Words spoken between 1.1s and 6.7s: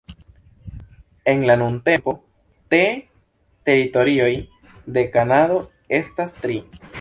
En la nuntempo, te teritorioj de Kanado estas tri.